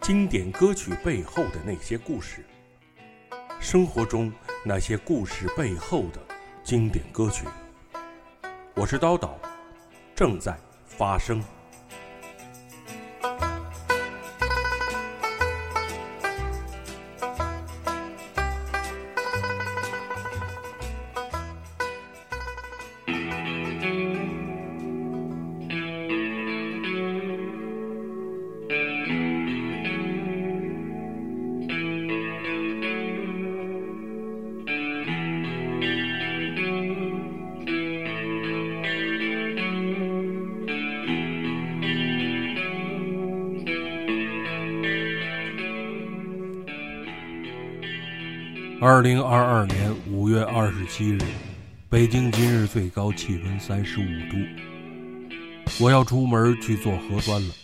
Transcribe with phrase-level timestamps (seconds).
[0.00, 2.42] 经典歌曲背后的那些故事，
[3.60, 4.32] 生活中
[4.64, 6.20] 那些故事背后的
[6.64, 7.44] 经典歌曲。
[8.74, 9.32] 我是叨叨，
[10.14, 11.44] 正在发生。
[51.90, 54.36] 北京今日最高气温三十五度。
[55.80, 57.54] 我要出门去做核酸了。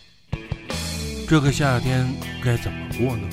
[1.25, 2.05] 这个夏天
[2.43, 3.29] 该怎么过呢？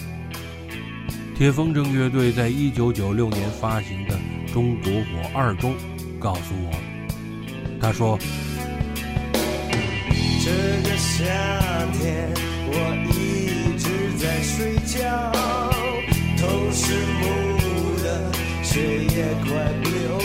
[1.36, 4.14] 铁风筝乐队在一九九六年发行的
[4.52, 5.74] 《中国火二》中
[6.20, 6.70] 告诉我，
[7.80, 8.16] 他说
[10.44, 10.52] ：“这
[10.88, 11.24] 个夏
[11.94, 12.30] 天
[12.68, 12.72] 我
[13.10, 15.32] 一直在睡觉，
[16.38, 18.30] 头是木的。”
[18.62, 19.50] 血也快
[19.82, 20.18] 不流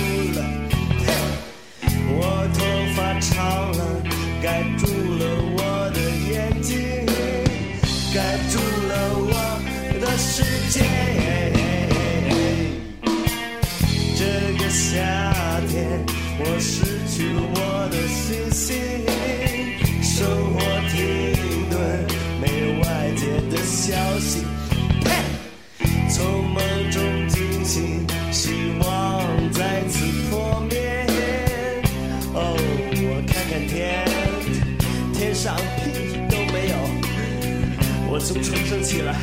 [38.19, 39.15] 我从床上起来，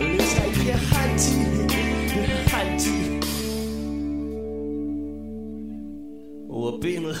[0.00, 1.36] 留下一片汗迹，
[2.50, 2.90] 汗迹。
[6.48, 7.16] 我病了。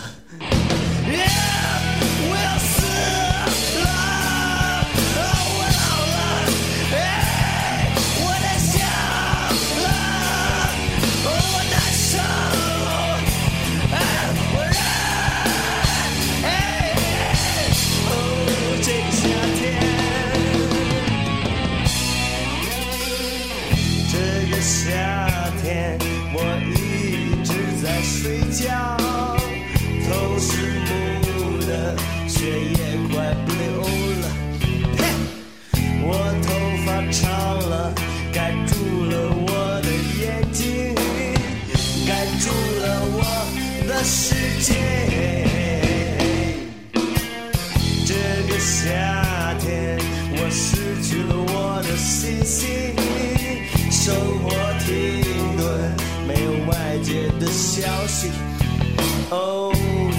[59.34, 59.72] 哦，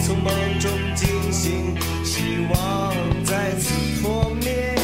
[0.05, 0.27] 从梦
[0.59, 2.93] 中惊醒，希望
[3.23, 4.75] 再次破灭。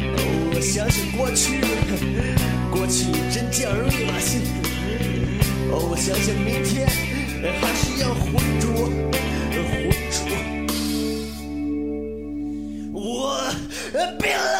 [0.00, 0.18] 哦，
[0.54, 1.60] 我相信过去，
[2.70, 4.40] 过去真叫人恶心。
[5.70, 6.88] 哦，我相信明天
[7.60, 8.64] 还是要浑浊，
[9.52, 10.18] 浑浊。
[12.94, 13.02] 我
[14.18, 14.53] 病了。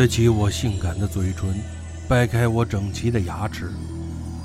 [0.00, 1.54] 撅起我性感的嘴唇
[2.08, 3.70] 掰开我整齐的牙齿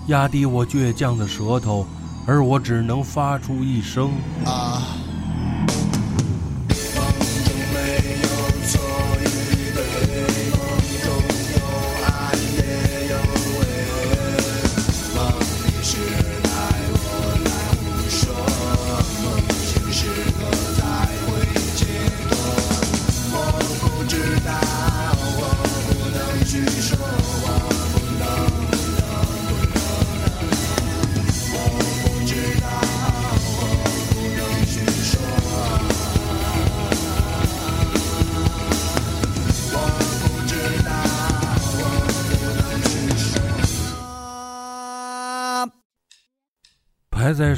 [0.08, 1.88] 压低我倔强的舌头
[2.28, 4.12] 而我只能发出一声
[4.44, 5.05] 啊。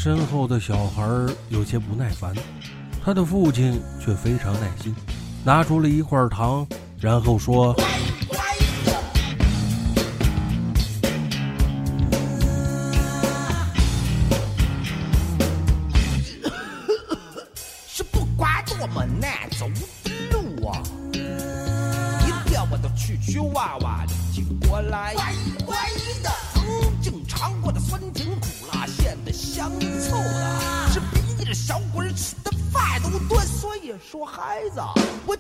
[0.08, 1.06] 身后的小孩
[1.50, 2.34] 有些不耐烦
[3.04, 4.96] 他的父亲却非常耐心
[5.44, 6.66] 拿出了一块糖
[6.98, 7.76] 然后说
[34.18, 34.82] 我孩子
[35.28, 35.38] 我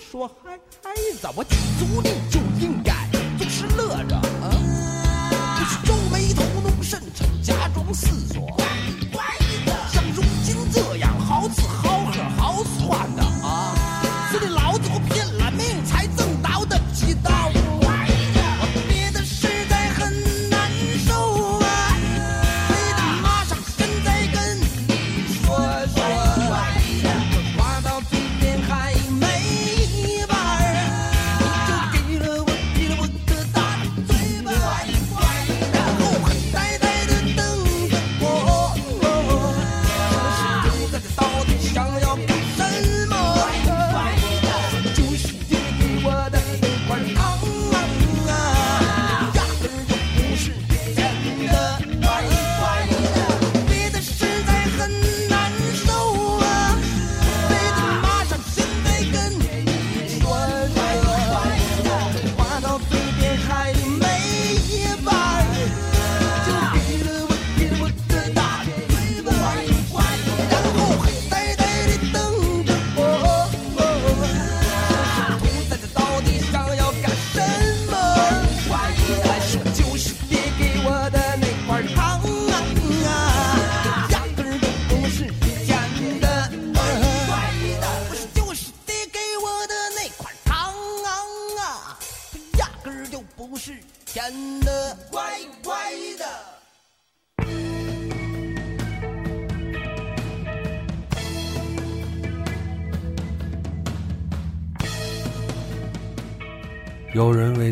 [0.00, 0.90] 说嗨嗨
[1.20, 3.06] 在我禁足里就应该
[3.38, 4.18] 总是乐着？
[4.18, 8.56] 不是皱眉头弄甚愁假装思索。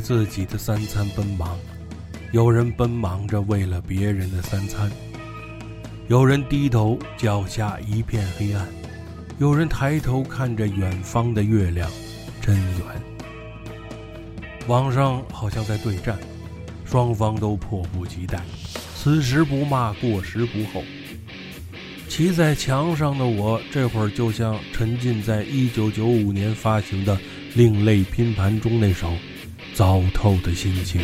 [0.09, 1.59] 自己的三餐奔忙，
[2.33, 4.91] 有人奔忙着为了别人的三餐。
[6.07, 8.65] 有人低头，脚下一片黑暗；
[9.39, 11.91] 有人抬头看着远方的月亮，
[12.41, 12.81] 真圆。
[14.67, 16.19] 网上好像在对战，
[16.87, 18.41] 双方都迫不及待。
[18.97, 20.83] 此时不骂，过时不候。
[22.09, 27.15] 骑在墙上的我，这会儿就像沉浸在一九九五年发行的
[27.55, 29.11] 《另类拼盘》中那首
[29.79, 31.01] 《糟透的心情》。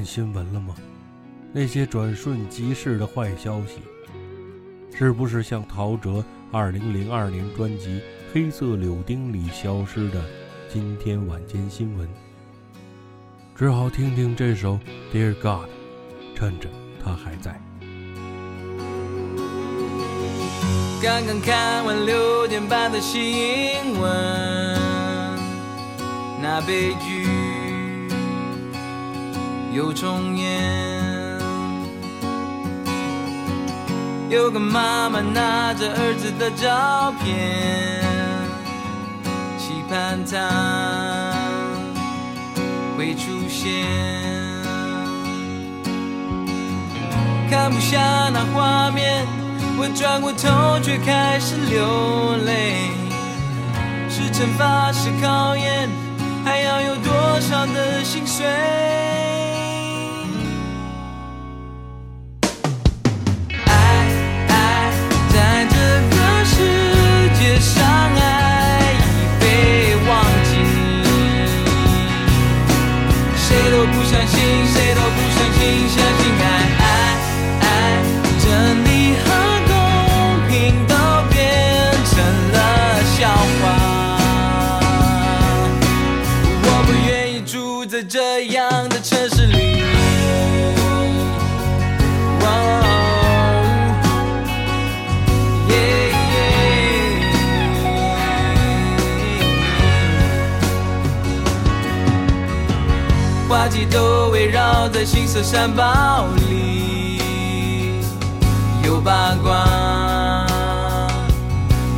[0.00, 0.74] 看新闻了吗？
[1.52, 3.82] 那些转瞬即逝的坏消息，
[4.96, 7.88] 是不是像陶喆2002年专辑
[8.32, 10.24] 《黑色柳丁》里消失的
[10.72, 12.08] 今天晚间新闻？
[13.54, 14.78] 只好听听这首
[15.14, 15.68] 《Dear God》，
[16.34, 16.70] 趁着
[17.04, 17.60] 他还在。
[21.02, 23.20] 刚刚看完六点半的新
[24.00, 24.10] 闻，
[26.40, 27.26] 那悲剧
[29.72, 30.60] 又重演。
[34.28, 38.02] 有个妈妈拿着儿子的照片，
[39.58, 41.34] 期盼他
[42.96, 43.86] 会出现。
[47.50, 49.26] 看不下那画面。
[49.82, 52.90] 我转过头，却开始流泪。
[54.10, 55.88] 是惩罚，是考验，
[56.44, 58.44] 还要有多少的心碎？
[105.00, 108.02] 在金色山堡里，
[108.84, 110.46] 有八卦。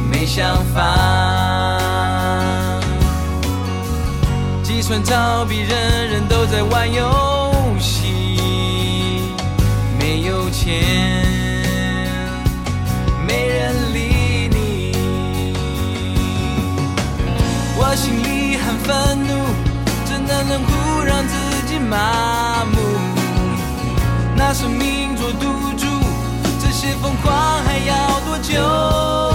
[0.09, 1.81] 没想法，
[4.63, 9.25] 计算逃避，人人都在玩游戏。
[9.99, 11.27] 没有钱，
[13.27, 14.93] 没人理你。
[17.77, 19.45] 我心里很愤怒，
[20.09, 21.35] 真的冷酷让自
[21.67, 22.82] 己麻木？
[24.37, 25.87] 拿生命做赌注，
[26.61, 29.32] 这些疯狂还要多久？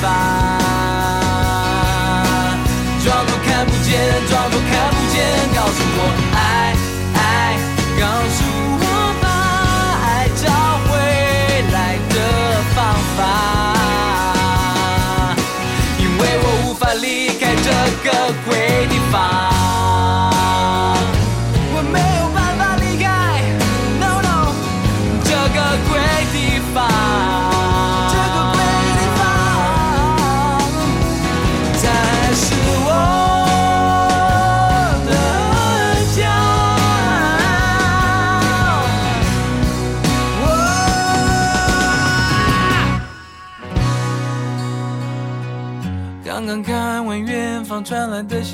[0.00, 0.37] 想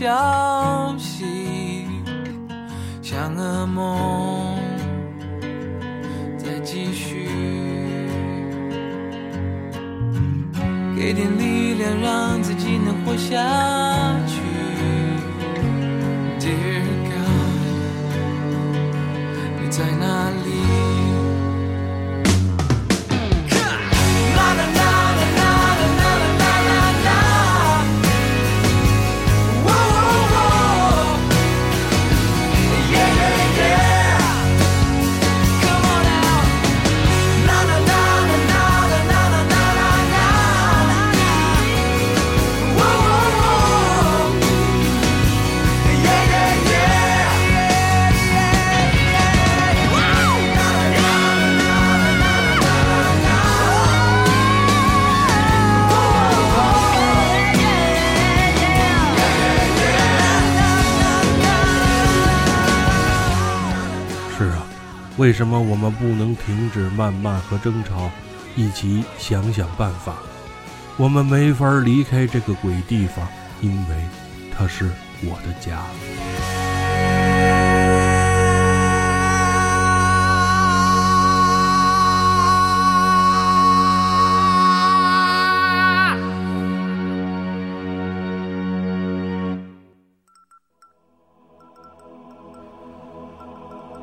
[0.05, 1.87] 消息，
[3.01, 4.59] 像噩梦
[6.37, 7.27] 在继续，
[10.95, 13.39] 给点力量让自己能活下
[65.35, 68.09] 为什么我们不能停止谩骂和争吵，
[68.55, 70.15] 一起想想办法？
[70.97, 73.27] 我们没法离开这个鬼地方，
[73.61, 73.97] 因为
[74.57, 74.89] 它是
[75.25, 75.83] 我的家。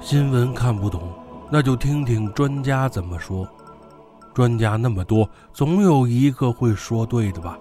[0.02, 1.11] 新闻看不懂，
[1.54, 3.46] 那就听听专家怎么说。
[4.34, 7.60] 专家那么多，总有一个会说对的吧？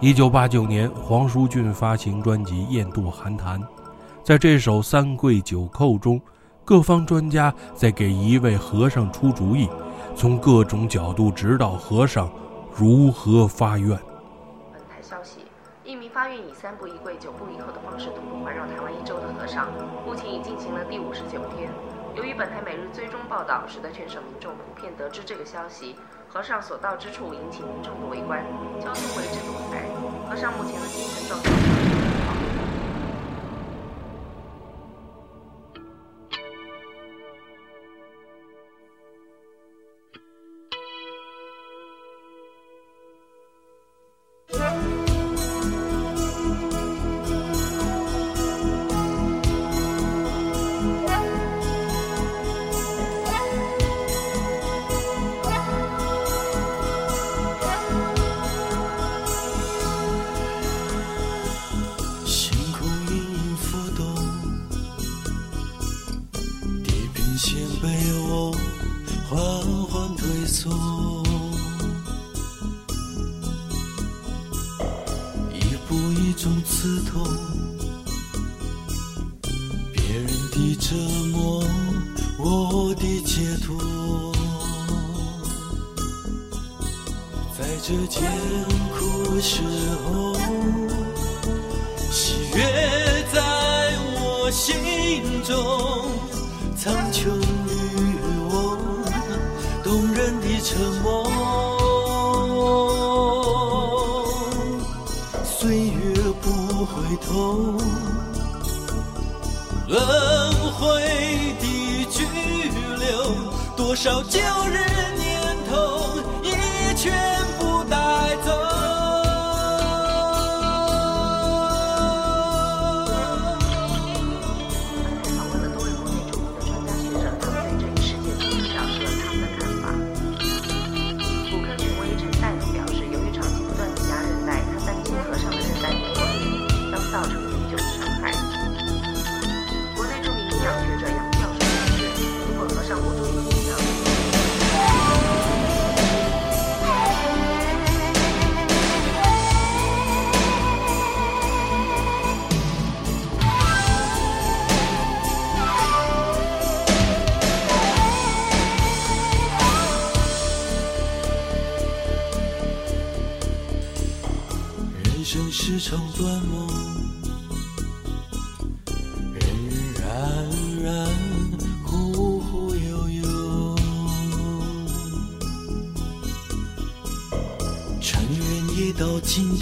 [0.00, 3.60] 一九八九年，黄舒骏发行专辑《雁渡寒潭》，
[4.22, 6.20] 在这首《三跪九叩》中，
[6.64, 9.68] 各方专家在给一位和尚出主意，
[10.14, 12.30] 从各种角度指导和尚
[12.72, 13.88] 如何发愿。
[14.72, 15.40] 本台消息：
[15.82, 19.66] 一名发愿以三步一跪、九步一叩的方式徒步环绕台湾一周的和尚，
[20.06, 21.68] 目前已进行了第五十九天。
[22.18, 25.94] 由于本台每日追踪报道，使得全省民众普遍得知这个消息。
[26.28, 28.44] 和尚所到之处引起民众的围观，
[28.80, 29.78] 交通为之堵塞。
[30.28, 31.87] 和尚目前的精神状态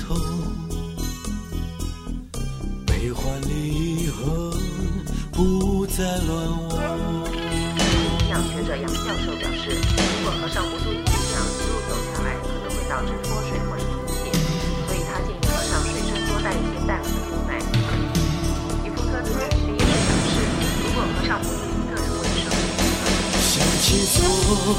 [0.09, 0.14] 头，
[2.87, 4.55] 悲欢离合
[5.33, 6.79] 不再乱我。
[8.23, 14.31] 营养学者杨教授表示，如果和尚不注意营养，一路走下来，可能会导致脱水或是贫血，
[14.87, 17.59] 所以他建议和尚随身多带一些淡和牛奶。
[18.85, 20.38] 皮肤科主任徐医生表示，
[20.83, 22.47] 如果和尚不注意个人卫生，
[23.42, 24.23] 想起昨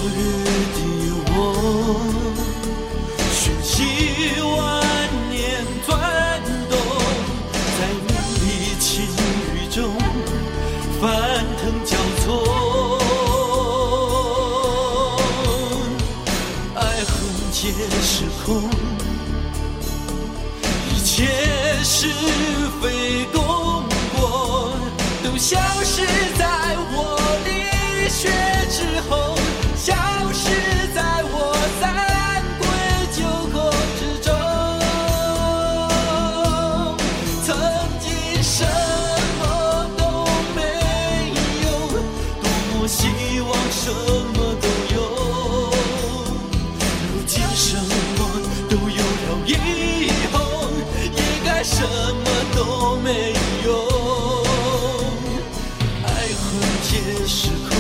[0.08, 0.16] 日
[0.72, 0.80] 的
[1.36, 1.36] 我，
[3.34, 3.76] 瞬息
[22.82, 23.84] 非功
[24.16, 24.74] 过
[25.24, 26.06] 都消失
[26.38, 26.46] 在
[26.92, 26.96] 我
[27.46, 27.50] 离
[28.10, 28.30] 血
[28.70, 29.36] 之后，
[29.76, 29.94] 消
[30.32, 30.44] 失
[30.94, 31.36] 在我
[31.80, 31.84] 三
[32.60, 32.62] 跪
[33.16, 33.18] 九
[33.52, 33.56] 叩
[33.98, 34.28] 之中。
[37.44, 37.48] 曾
[38.00, 38.06] 经
[38.44, 38.56] 什
[39.40, 39.42] 么
[39.98, 40.02] 都
[40.56, 40.60] 没
[41.64, 41.66] 有，
[42.42, 42.46] 多
[42.80, 43.02] 么希
[43.42, 43.84] 望什
[44.34, 44.96] 么都有。
[47.02, 48.20] 如今什么
[48.70, 49.52] 都有了以
[50.32, 50.36] 后，
[51.16, 52.17] 也该什么
[52.58, 53.34] 都没
[53.66, 54.44] 有。
[56.04, 56.10] 爱
[56.42, 56.44] 恨
[56.82, 57.78] 皆是空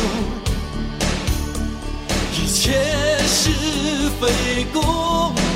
[2.31, 2.73] 一切
[3.25, 3.49] 是
[4.21, 4.83] 非功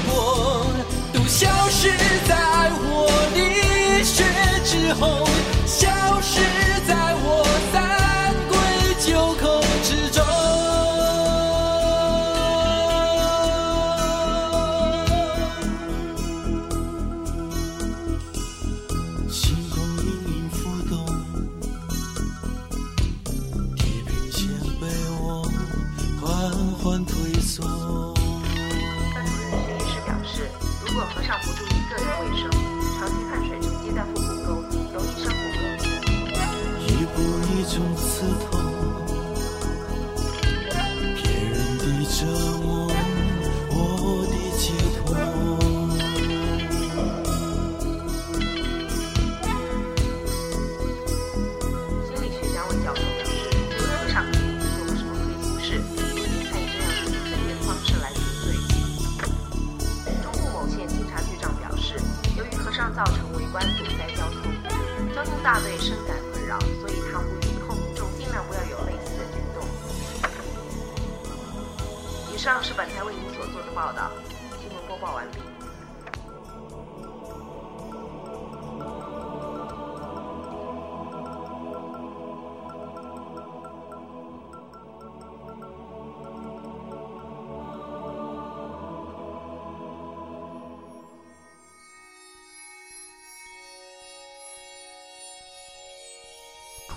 [0.10, 0.66] 过
[1.14, 1.92] 都消失
[2.28, 4.24] 在我的血
[4.66, 5.31] 之后。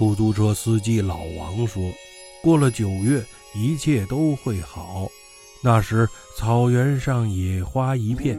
[0.05, 1.83] 出租车司机老王说
[2.45, 5.09] ：“过了九月，一切都会好。
[5.63, 8.39] 那时草原上野花一片。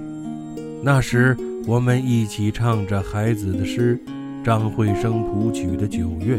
[0.84, 4.00] 那时我们一起唱着孩子的诗，
[4.44, 6.38] 张惠生谱曲的《九月》，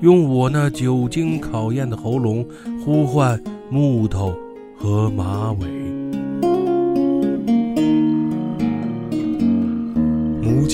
[0.00, 2.42] 用我那久经考验的喉咙
[2.82, 3.38] 呼唤
[3.68, 4.34] 木头
[4.74, 5.95] 和马尾。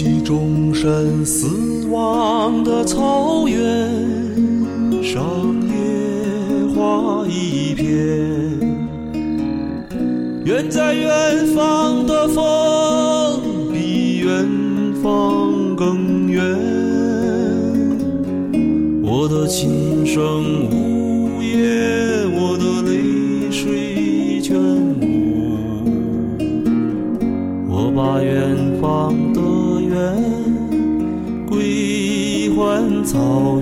[0.02, 3.88] 目击众生死亡的草原
[5.00, 5.22] 上，
[5.68, 7.86] 野花一片。
[10.44, 13.40] 远在远方的风，
[13.72, 14.44] 比远
[15.00, 16.42] 方更远。
[19.04, 24.58] 我的琴声呜咽，我的泪水全
[25.00, 25.04] 无。
[27.68, 28.51] 我把远
[33.04, 33.61] 草